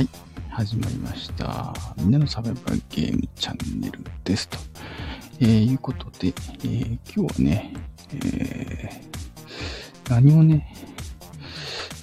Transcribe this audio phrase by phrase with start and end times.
[0.00, 0.08] はい。
[0.48, 1.74] 始まりました。
[1.98, 4.56] みんなのサバイバルゲームチャンネルですと。
[5.40, 7.74] えー、いうことで、えー今日はね、
[8.14, 10.74] えー何をね、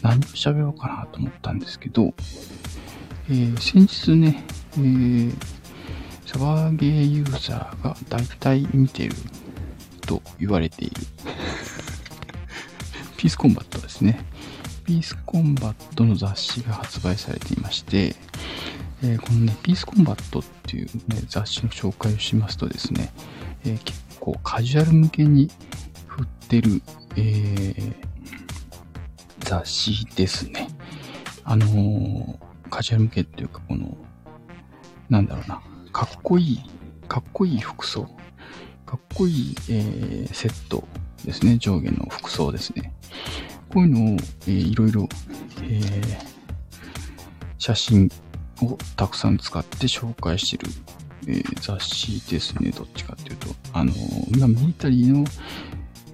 [0.03, 2.13] 何を喋ろうかなと思ったんですけど、
[3.29, 4.43] えー先日ね、
[4.73, 5.33] えー
[6.27, 9.15] サバゲーユーザーが大体見てる
[10.01, 11.01] と言われている
[13.17, 14.23] ピースコンバットですね。
[14.87, 18.15] ピースコンバットの雑誌が発売されていまして、
[19.03, 23.11] えーこのね、ピースコンバットっていう、ね、雑誌の紹介をしますとですね、
[23.65, 25.51] えー結構カジュアル向けに
[26.07, 26.81] 振ってる、
[27.17, 27.93] えー
[29.39, 30.69] 雑誌ですね。
[31.43, 33.97] あのーカジュアル向けっていうか、この、
[35.09, 35.61] なんだろうな、
[35.91, 36.59] かっこいい、
[37.09, 38.03] かっこいい服装、
[38.85, 40.87] かっこいい、えセット
[41.25, 42.93] ですね、上下の服装ですね。
[43.73, 44.17] こういうのを、
[44.47, 45.07] えーいろいろ、
[45.63, 46.27] えー
[47.59, 48.09] 写真
[48.61, 50.71] をたくさん使って紹介してる、
[51.27, 52.71] えー雑誌ですね。
[52.71, 53.47] どっちかっていうと。
[53.73, 55.25] あのー今、ミリタリーの、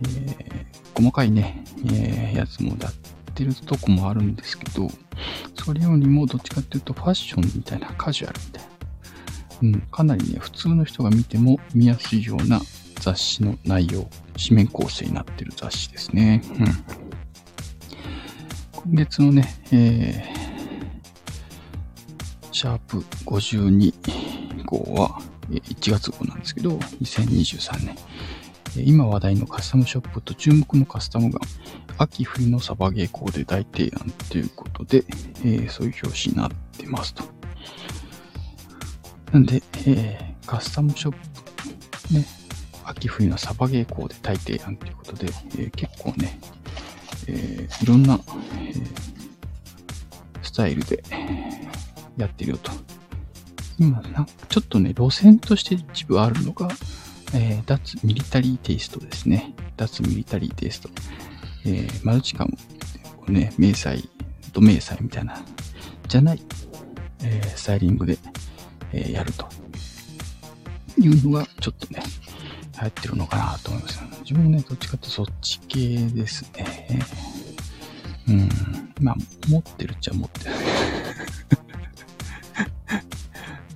[0.02, 0.64] えー
[0.95, 2.94] 細かいね、えーやつもやっ
[3.33, 4.89] てるとこもあるんですけど、
[5.55, 8.70] それよりもどっちかっていうとファッションみたいな、カジュアルみたいな。
[9.61, 12.61] うん、かなりね、普通の人が見ても見やすいような
[12.99, 16.42] 雑誌の内容、紙面構成になってる雑誌ですね。
[16.59, 17.02] うん。
[18.86, 23.94] 今月のね、えー、シャープ52
[24.66, 27.95] 号は、1月号なんですけど、2023年。
[28.76, 31.39] 今話題のカスタムショップと注目のカスタムが、
[31.98, 35.06] 秋冬のサバゲーコーデ大提案ということで、
[35.45, 37.23] えーそういう表紙になってますと。
[39.31, 41.16] なんで、えーカスタムショッ
[42.09, 42.26] プ、ね、
[42.84, 46.38] 秋冬のサバゲーコーデ大提案ということで、えー結構ね、
[47.28, 48.20] えいろんな、
[50.53, 51.03] タイルで
[52.17, 52.71] やってるよと。
[53.79, 56.69] 今な、ちょっとね、路線として一部あるのが、
[57.33, 59.53] えー脱ミリタリーテイストですね。
[59.77, 60.89] 脱ミリタリーテイスト。
[61.65, 62.52] えーマルチカム、
[63.17, 64.08] こうね、迷彩、
[64.52, 65.42] ド迷彩みたいな、
[66.08, 66.42] じゃない、
[67.23, 68.17] えースタイリングで、
[68.92, 69.47] えやると
[70.99, 72.03] いうのが、ちょっとね、
[72.73, 73.99] 流行ってるのかなと思います。
[74.21, 76.87] 自分もね、どっちかってそっち系ですね。
[78.28, 78.50] うん。
[79.02, 79.16] まあ、
[79.50, 80.56] 持ってるっちゃ持ってる。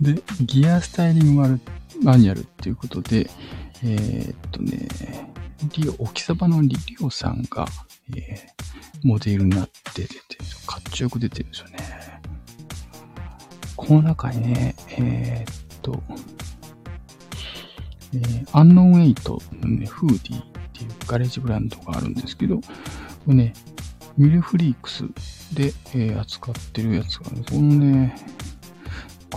[0.16, 1.59] で、ギアスタイリングマル
[2.03, 3.30] マニュアルっていうことで、
[3.84, 4.88] えーっとね、
[5.75, 7.68] リオ、沖サバのリリオさんが、
[8.16, 8.58] えー
[9.03, 10.19] モデルになって出てる、
[10.66, 11.78] かっちょよく出てるんですよね。
[13.75, 16.02] この中にね、えーっと、
[18.14, 22.64] えーアンノンエイトのね、フーディーっていうガレージブランドがあるんですけど、こ
[23.28, 23.53] れね、
[24.17, 25.03] ミルフリークス
[25.53, 28.16] で、えー扱ってるやつがね、このね、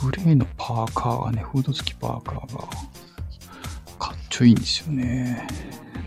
[0.00, 2.62] グレーのパーカーがね、フード付きパーカーが、
[3.98, 5.46] かっちょいいんですよね。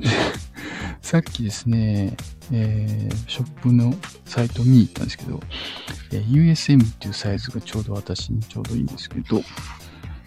[1.02, 2.18] さっきですね、
[2.52, 3.96] えーショップの
[4.26, 5.40] サイト見に行ったんですけど、
[6.12, 9.44] えー USM っていうサイズがちょうど私にちょうどいいんですけど、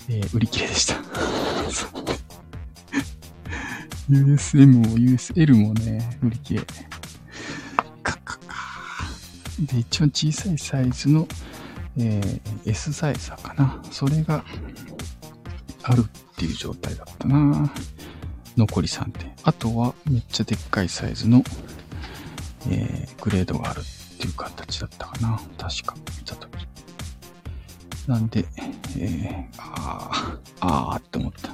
[0.09, 0.95] えー売り切れでした。
[4.09, 6.67] USM も USL もね、売り切れ。
[9.61, 11.27] で、一番小さいサイズの、
[11.99, 12.41] えー
[12.71, 13.81] S サイズかな。
[13.91, 14.44] それが
[15.83, 16.05] あるっ
[16.37, 17.72] ていう状態だったな。
[18.56, 19.33] 残り3点。
[19.45, 21.43] あとはめっちゃでっかいサイズの、
[22.71, 25.41] えーグレードがあるっていう形だったかな。
[25.59, 26.66] 確か見たとき。
[28.09, 28.45] なんで、
[28.99, 31.50] えー、あー、あーって思った。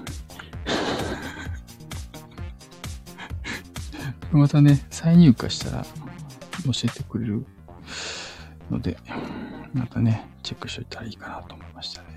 [4.37, 5.83] またね、再入荷したら
[6.65, 7.47] 教えてくれる
[8.73, 8.97] ので、
[9.75, 12.09] またね、チェックしといたらいいかなと思いましたね。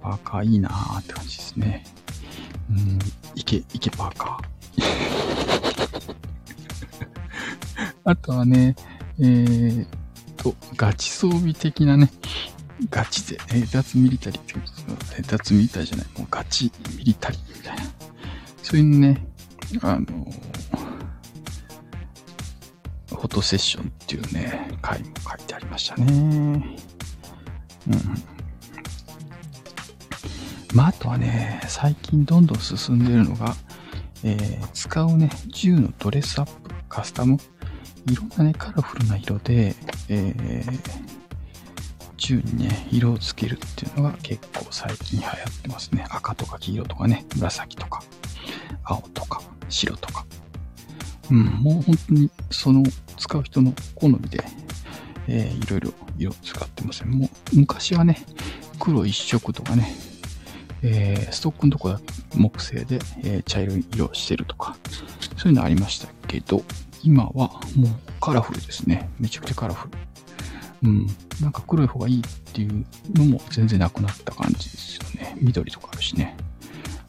[0.00, 1.84] パーカーいいなーって感じですね。
[2.70, 2.98] うん、
[3.34, 6.14] いけ、いけパーカー。
[8.04, 8.74] あとはね、
[9.18, 9.88] えーっ
[10.36, 12.10] と、ガチ装備的なね、
[12.90, 14.64] ガチで、えー脱ミリタリーってこと
[15.18, 17.82] え脱ミリタリーじゃない、もうガチミリタリーみたいな。
[18.62, 19.26] そういうね、
[19.82, 20.43] あのフォ
[23.34, 26.04] トセッションっていうね、回も書いてありましたね。
[26.06, 26.64] うん。
[30.72, 33.56] まあ、あとはね、最近どんどん進んでるのが、
[34.22, 37.36] えー使うね、銃のドレスアップ、カスタム、
[38.08, 39.74] いろんなね、カラフルな色で、
[40.08, 41.04] えー
[42.16, 46.06] 銃にね、色をつけるっていうのが結構最近流行ってますね。
[46.08, 48.00] 赤とか黄色とかね、紫とか、
[48.84, 50.24] 青とか、白とか。
[51.30, 52.82] うん、もう本当にその
[53.16, 54.44] 使う人の好みで、
[55.28, 57.10] えーいろいろ色使ってません。
[57.10, 58.24] もう、昔はね、
[58.78, 59.94] 黒一色とかね、
[60.82, 62.00] えー、ストックのとこだ
[62.34, 64.76] 木製で、えー、茶色い色してるとか、
[65.36, 66.62] そういうのありましたけど、
[67.02, 67.88] 今はもう
[68.20, 69.10] カラフルですね。
[69.18, 69.88] めちゃくちゃカラフ
[70.82, 70.88] ル。
[70.88, 71.06] うん。
[71.40, 72.84] なんか黒い方がいいっていう
[73.14, 75.36] のも全然なくなった感じですよね。
[75.40, 76.36] 緑とかあるしね。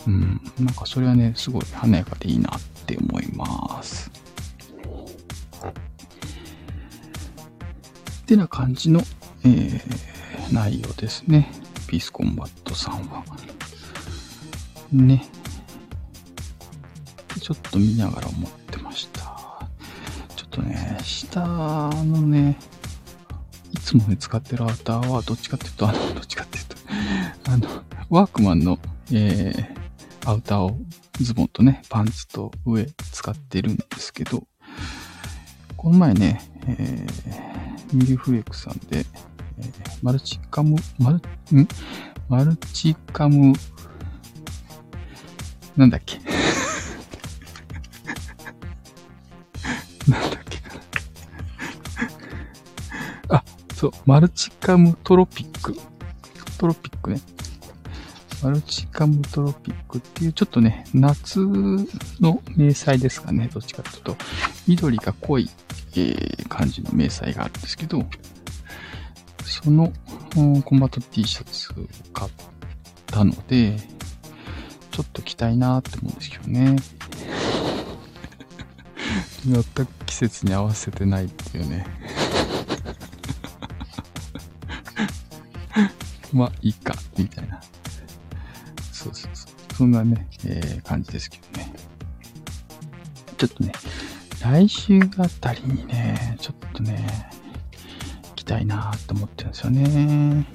[0.07, 0.41] うん。
[0.59, 4.11] なんかそれはね、すごい華やかでいいなって思います。
[8.21, 9.01] ってな感じの、
[9.43, 11.51] えー、内容ですね。
[11.87, 13.23] ピースコンバットさんは。
[14.91, 15.25] ね。
[17.39, 19.21] ちょっと見ながら思ってました。
[20.35, 22.57] ちょっとね、下のね、
[23.71, 26.75] いつもね、使ってるアウターは、どっちかっていうと、あの、どっちかっていうと、
[27.51, 27.67] あの、
[28.09, 28.79] ワークマンの、
[29.11, 30.75] えー、アウターを
[31.23, 34.43] ズボンとね、パンツと上使ってるんですけど、
[35.77, 39.05] この前ね、えー、ミルフレークさんで、
[39.57, 41.67] えー、マルチカム、マル、ん？
[42.27, 43.53] マルチカム、
[45.77, 46.19] なんだっけ？
[50.11, 50.59] なんだっけ。
[53.29, 55.75] あ、そう、マルチカムトロピック。
[56.57, 57.21] トロピックね。
[58.45, 63.49] マルチカムトロピックっていう、ちょっとね、夏の迷彩ですかね。
[63.51, 64.15] どっちかというと、
[64.67, 65.49] 緑が濃い、
[65.93, 68.05] えー、感じの迷彩があるんですけど、
[69.43, 69.91] その、
[70.63, 72.31] コンバット T シャツを買っ
[73.07, 73.77] たので、
[74.91, 76.75] ちょっと着たいなって思うんですけどね。
[79.43, 81.87] 全く季節に合わせてないっていうね。
[86.31, 87.59] まあ、いいか、みたいな。
[89.05, 89.75] そうそうそう。
[89.75, 91.73] そんなね、えー、感じですけどね。
[93.37, 93.71] ちょっとね、
[94.41, 97.29] 来週あたりにね、ちょっとね、
[98.35, 100.41] 着たいなと思ってるんですよね。
[100.41, 100.45] っ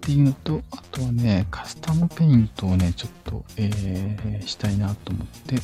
[0.00, 5.56] ていうのと、あとはね、カスタムペイントをね、ちょっと、えー、したいなと思って、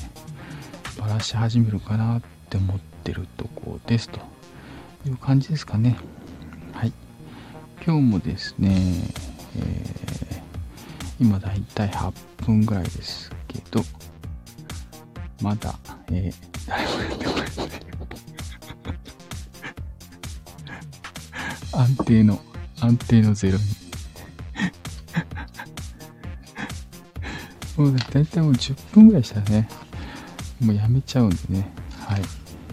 [1.00, 4.20] バラし始めるかなって思ってるとこですと
[5.06, 5.96] いう感じですかね。
[6.72, 6.92] はい。
[7.84, 8.76] 今日もですね、
[9.56, 10.43] えー、
[11.24, 13.80] 今だいたい8分ぐらいですけど、
[15.40, 15.74] まだ、
[16.12, 17.48] えー、誰もやってこない。
[21.72, 22.38] 安定の、
[22.78, 23.64] 安定のゼロに。
[27.78, 29.66] もうだいたいもう10分ぐらいしたらね、
[30.60, 31.72] もうやめちゃうんでね。
[32.00, 32.22] はい。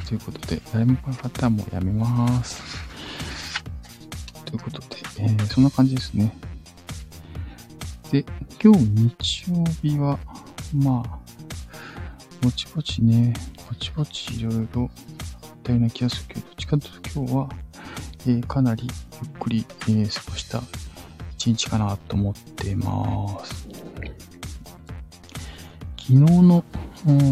[0.06, 2.62] ということで、誰も来なかったらもうやめます。
[4.44, 4.88] ということで、
[5.20, 6.36] えー、そんな感じですね。
[8.12, 8.26] で、
[8.62, 10.20] 今日日曜日は、
[10.76, 11.20] まあ、
[12.42, 13.34] ぼちぼちね、
[13.70, 14.90] ぼちぼちいろいろ
[15.44, 17.50] あったような気がするけど、どっちかというと今日は、
[18.28, 18.90] えー、かなり
[19.24, 20.62] ゆっくり、えー、過ごした
[21.36, 23.70] 一日かなと思ってます。
[25.98, 26.66] 昨日の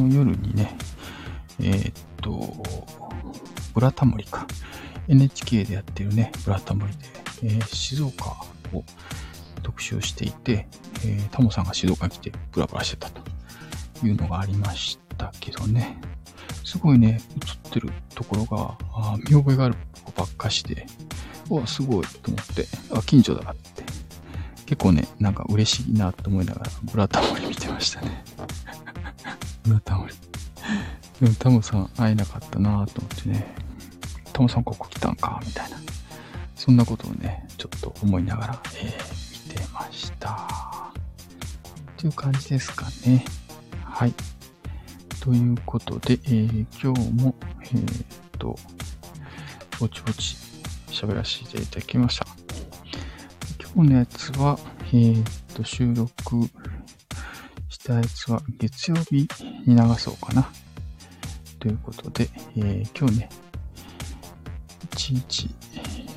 [0.10, 0.78] 夜にね、
[1.60, 2.64] えー、っと、
[3.74, 4.48] ブラタモリか。
[5.10, 7.00] NHK でやってるね、ブラタモリで、
[7.44, 8.86] えー、静岡を
[9.60, 10.68] 特集をしていて、
[11.06, 13.22] えー、タモさんが静岡に来てブラブラしてたと
[14.06, 15.98] いうのがありましたけどね。
[16.64, 17.20] すごいね、
[17.68, 19.76] 映ってるところが、あ見覚えがある
[20.16, 20.86] ばっかしで、
[21.50, 23.84] わ、すごいと思って、あ、近所だって。
[24.68, 28.24] 結構ね、なんか嬉しいなと思いながら、ブラタモリ見てましたね。
[29.64, 30.14] ブラタモリ。
[31.20, 33.48] でもタモさん会えなかったなと思ってね、
[34.32, 35.78] タモさんここ来たんかみたいな。
[36.56, 39.19] そんなことをね、ちょっと思いながら、えー、
[42.00, 43.26] という感じですかね。
[43.84, 44.14] はい。
[45.20, 48.06] ということで、えー、今日も、えー、っ
[48.40, 48.56] と、
[49.82, 50.38] ぼちぼち
[50.88, 52.26] 喋らせていただきました。
[53.76, 56.10] 今日のやつは、えー、っと、収録
[57.68, 59.28] したやつは月曜日
[59.68, 60.50] に流そうかな。
[61.60, 63.30] ということで、えー、今日ね、
[64.94, 65.50] 一日、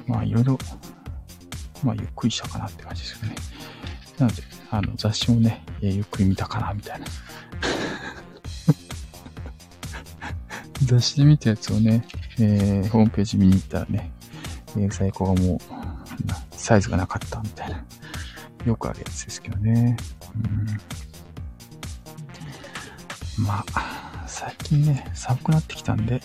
[0.07, 0.57] まあいろいろ、
[1.83, 3.35] まあゆっくりしたかなって感じですよね。
[4.19, 7.07] なので、あの雑誌もね、えー、ゆっくり見たかなみたいな。
[10.85, 12.05] 雑誌で見たやつをね、
[12.39, 14.11] えー、ホームページ見に行ったらね、
[14.77, 15.59] えー、在庫がもう、
[16.51, 17.85] サイズがなかったみたいな。
[18.65, 19.97] よくあるやつですけどね。
[23.39, 26.21] うん、まあ、最近ね、寒くなってきたんで、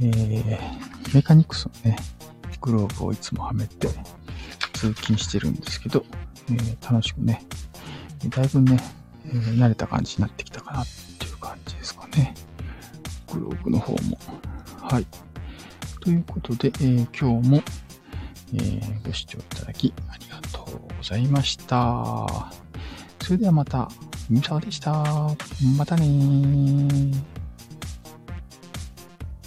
[0.00, 1.96] えー、メカニクスのね、
[2.60, 3.88] グローブをいつもはめて
[4.72, 6.04] 通勤してるんですけど、
[6.50, 7.44] えー、楽しくね、
[8.28, 8.78] だいぶね、
[9.26, 10.86] えー、慣れた感じになってきたかなっ
[11.18, 12.34] ていう感じですかね。
[13.32, 14.18] グローブの方も。
[14.80, 15.06] はい。
[16.00, 17.62] ということで、えー、今日も、
[18.54, 22.26] えー、ご視聴いただきありがとうございました。
[23.20, 23.90] それではまた、
[24.30, 25.04] みさでした。
[25.76, 27.37] またねー。